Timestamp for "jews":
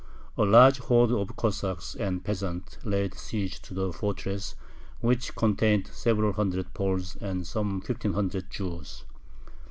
8.49-9.03